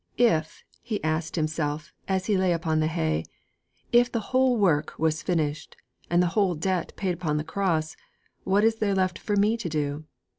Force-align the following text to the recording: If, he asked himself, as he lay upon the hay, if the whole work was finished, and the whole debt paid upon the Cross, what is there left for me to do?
If, 0.17 0.63
he 0.81 1.03
asked 1.03 1.35
himself, 1.35 1.93
as 2.07 2.25
he 2.25 2.35
lay 2.35 2.53
upon 2.53 2.79
the 2.79 2.87
hay, 2.87 3.23
if 3.91 4.11
the 4.11 4.19
whole 4.33 4.57
work 4.57 4.95
was 4.97 5.21
finished, 5.21 5.77
and 6.09 6.23
the 6.23 6.29
whole 6.33 6.55
debt 6.55 6.91
paid 6.95 7.13
upon 7.13 7.37
the 7.37 7.43
Cross, 7.43 7.95
what 8.43 8.63
is 8.63 8.77
there 8.77 8.95
left 8.95 9.19
for 9.19 9.35
me 9.35 9.55
to 9.57 9.69
do? 9.69 10.05